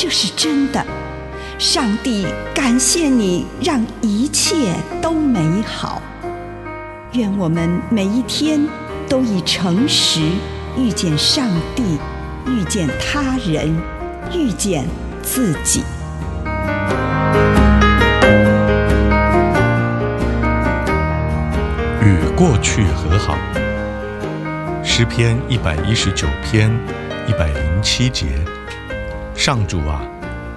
[0.00, 0.86] 这是真的，
[1.58, 6.00] 上帝感谢你，让一切都美好。
[7.14, 8.64] 愿我们每一天
[9.08, 10.20] 都以诚实
[10.76, 11.98] 遇见上帝，
[12.46, 13.76] 遇见他人，
[14.32, 14.86] 遇见
[15.20, 15.82] 自己。
[22.04, 23.36] 与过去和好，
[24.84, 26.70] 诗篇一百一十九篇
[27.26, 28.38] 一百零七节。
[29.38, 30.02] 上主啊，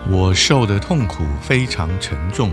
[0.09, 2.51] 我受的痛苦非常沉重，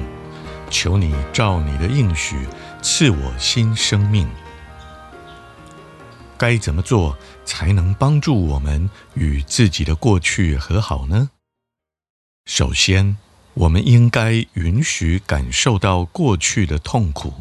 [0.68, 2.46] 求你照你的应许
[2.82, 4.28] 赐我新生命。
[6.36, 11.30] 该怎么做才能帮助我们与自己的过去和好呢？
[12.44, 13.16] 首先，
[13.54, 17.32] 我们应该允许感受到过去的痛苦，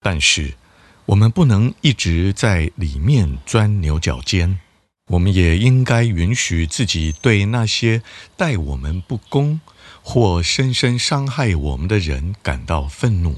[0.00, 0.54] 但是
[1.04, 4.58] 我们不能一直在里面钻牛角尖。
[5.08, 8.02] 我们也应该允许自己对那些
[8.36, 9.60] 待我们不公
[10.02, 13.36] 或深深伤害我们的人感到愤怒，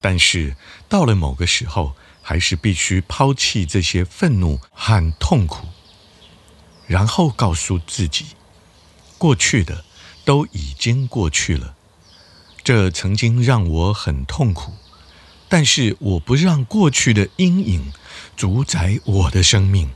[0.00, 0.56] 但是
[0.88, 5.68] 到了某个时候，还是必须抛弃这些愤怒和痛苦，
[6.86, 8.26] 然后告诉自己，
[9.18, 9.84] 过去的
[10.24, 11.74] 都已经过去了。
[12.62, 14.72] 这曾经让我很痛苦，
[15.50, 17.92] 但是我不让过去的阴影
[18.34, 19.90] 主宰我的生命。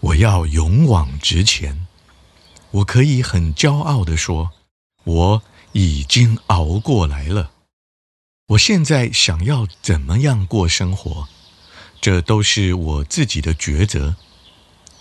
[0.00, 1.86] 我要勇往直前，
[2.70, 4.50] 我可以很骄傲地说，
[5.04, 7.50] 我已经熬过来了。
[8.48, 11.28] 我现在想要怎么样过生活，
[12.00, 14.16] 这都是我自己的抉择。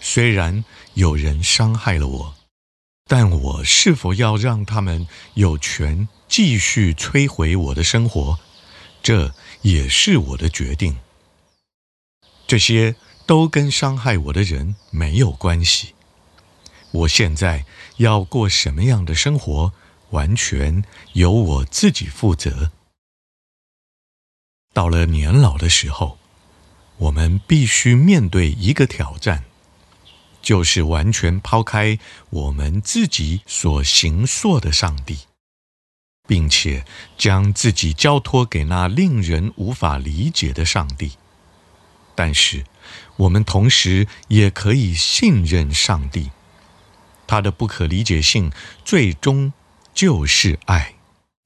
[0.01, 0.65] 虽然
[0.95, 2.35] 有人伤害了我，
[3.07, 8.37] 但我是否要让他们有权继续摧毁我的生活，
[9.01, 10.97] 这也是我的决定。
[12.45, 12.95] 这些。
[13.29, 15.93] 都跟伤害我的人没有关系。
[16.89, 17.63] 我现在
[17.97, 19.71] 要过什么样的生活，
[20.09, 22.71] 完全由我自己负责。
[24.73, 26.17] 到了年老的时候，
[26.97, 29.43] 我们必须面对一个挑战，
[30.41, 31.99] 就是完全抛开
[32.31, 35.19] 我们自己所形塑的上帝，
[36.27, 36.83] 并且
[37.15, 41.11] 将自己交托给那令人无法理解的上帝。
[42.15, 42.65] 但是，
[43.17, 46.31] 我们同时也可以信任上帝，
[47.27, 48.51] 他的不可理解性
[48.83, 49.51] 最终
[49.93, 50.95] 就是爱。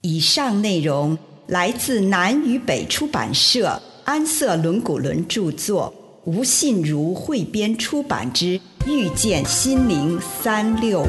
[0.02, 1.18] 以上内容
[1.48, 5.94] 来自南与北出版社安瑟伦古伦著作，
[6.26, 11.06] 吴信如汇编出版之《遇见心灵三六五》。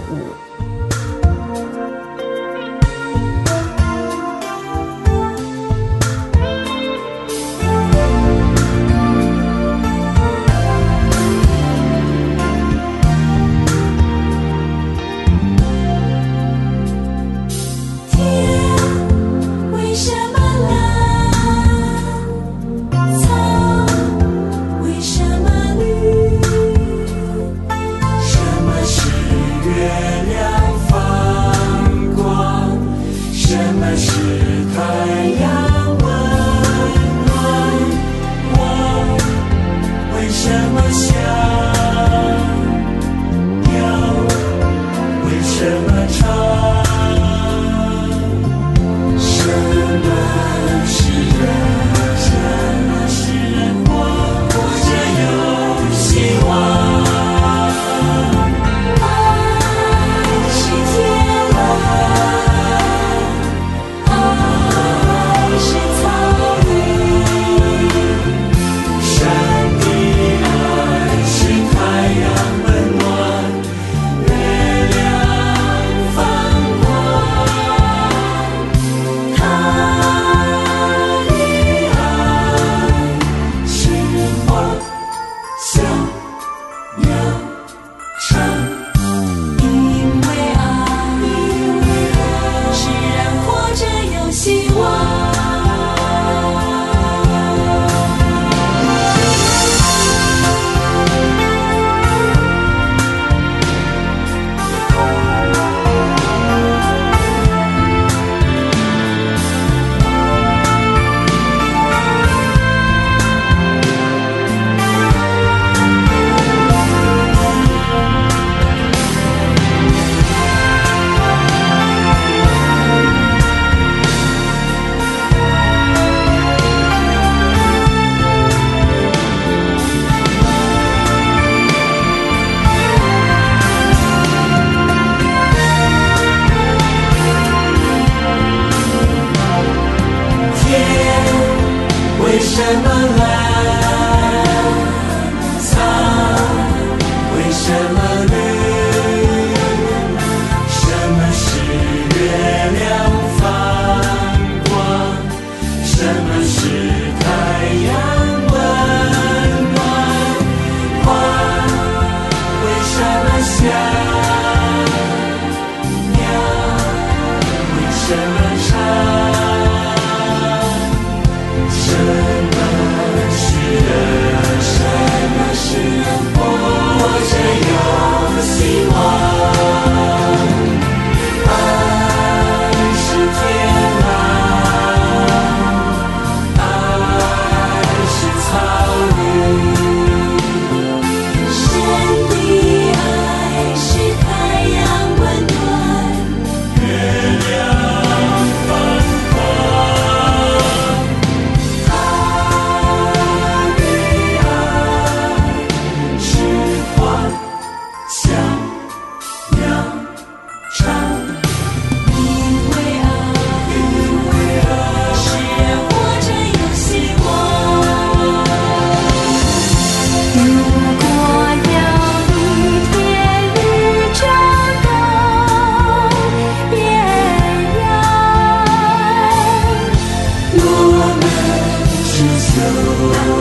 [232.76, 233.34] Ooh.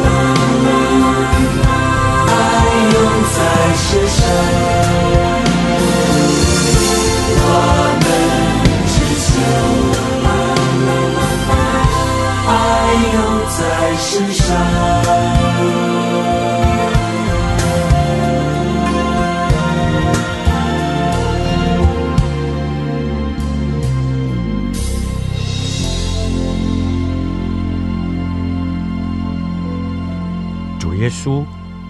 [31.03, 31.43] 耶稣，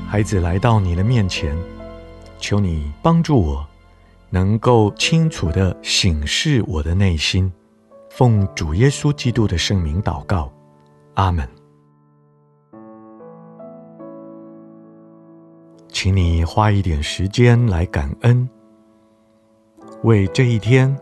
[0.07, 1.55] 孩子来到你的面前，
[2.39, 3.63] 求你帮助我，
[4.31, 7.53] 能够清楚的省视我的内心。
[8.09, 10.51] 奉主耶稣基督的圣名祷告，
[11.13, 11.47] 阿门。
[15.89, 18.49] 请你花一点时间来感恩，
[20.01, 20.97] 为这一天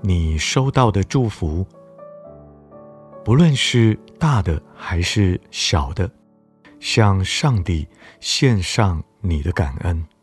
[0.00, 1.66] 你收到的祝福，
[3.22, 6.10] 不论是大的还是小的。
[6.80, 7.86] 向上帝
[8.18, 10.19] 献上你的感恩。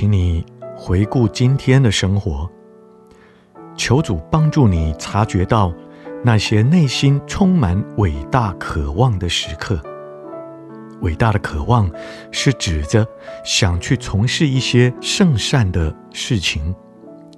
[0.00, 2.48] 请你回顾今天的生活，
[3.76, 5.74] 求主帮助你察觉到
[6.24, 9.82] 那些内心充满伟大渴望的时刻。
[11.00, 11.90] 伟大的渴望
[12.30, 13.04] 是指着
[13.44, 16.72] 想去从事一些圣善的事情，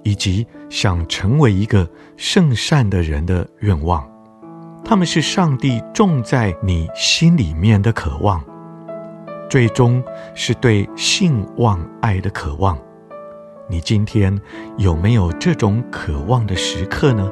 [0.03, 4.07] 以及想成为一个圣善的人的愿望。
[4.85, 8.39] 他们是上帝种在你心里面的渴望。
[9.51, 10.01] 最终
[10.33, 12.77] 是对性望爱的渴望。
[13.67, 14.39] 你今天
[14.77, 17.29] 有没有这种渴望的时刻呢？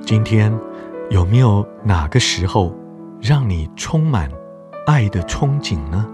[0.00, 0.52] 今天
[1.10, 2.74] 有没有哪个时候
[3.20, 4.28] 让你充满
[4.84, 6.04] 爱的憧憬呢？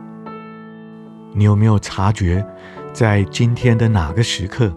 [1.32, 2.46] 你有没有察觉，
[2.92, 4.70] 在今天的哪个时刻，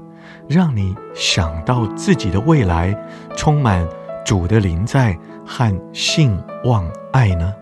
[0.48, 2.98] 让你想到自己的未来
[3.36, 3.86] 充满
[4.26, 5.14] 主的临在
[5.46, 7.54] 和信望爱呢？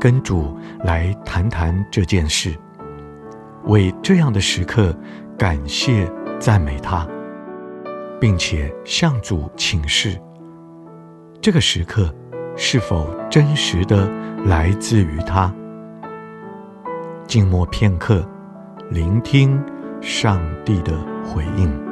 [0.00, 2.56] 跟主来谈谈这件事，
[3.66, 4.96] 为这样的时刻
[5.36, 7.06] 感谢赞美他，
[8.18, 10.18] 并且向主请示，
[11.42, 12.12] 这个时刻
[12.56, 14.10] 是否真实的
[14.46, 15.54] 来自于他。
[17.26, 18.26] 静默片刻，
[18.88, 19.62] 聆听
[20.00, 21.89] 上帝的回应。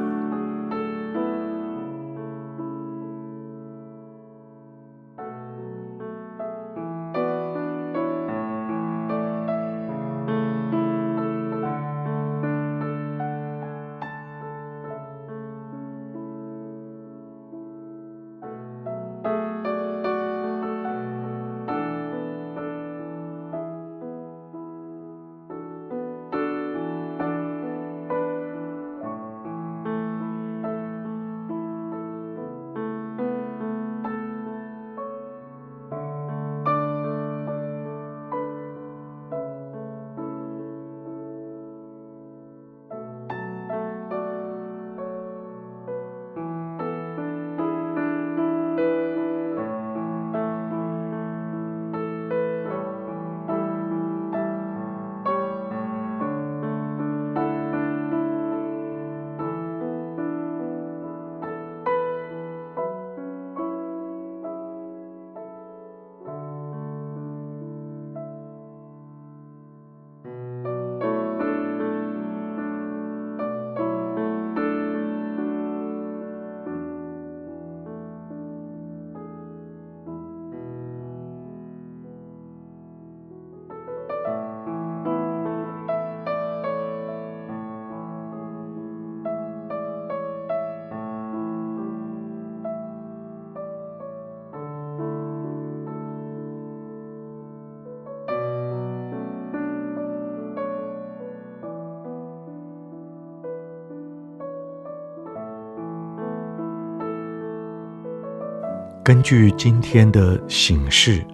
[109.09, 111.25] 根据今天的醒示，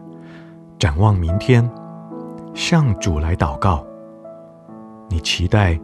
[0.79, 1.69] 展望明天，
[2.53, 3.85] 向主来祷告。
[5.09, 5.77] 你期待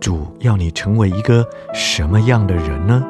[0.00, 3.04] 主要你成为一个什么样的人呢？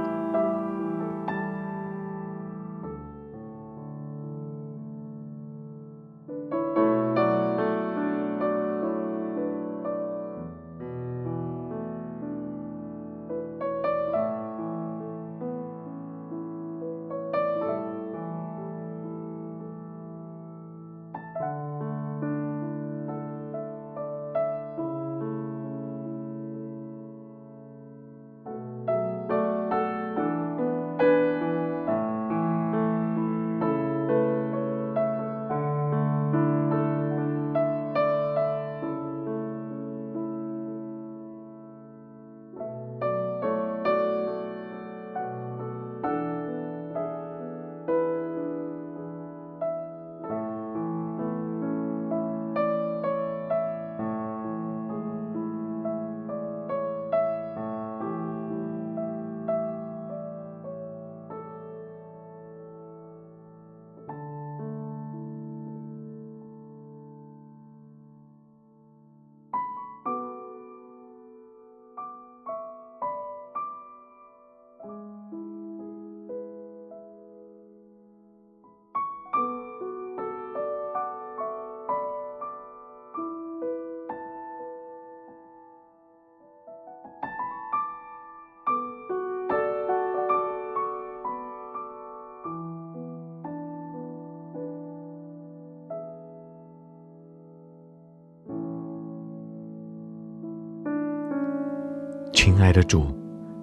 [102.60, 103.06] 亲爱的主，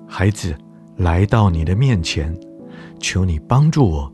[0.07, 0.55] 孩子
[0.95, 2.35] 来到你的面前，
[2.99, 4.11] 求你帮助我，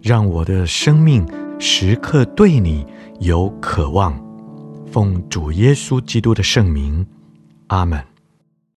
[0.00, 1.26] 让我的生命
[1.58, 2.86] 时刻对你
[3.18, 4.14] 有渴望。
[4.86, 7.04] 奉主耶稣基督的圣名，
[7.66, 8.09] 阿门。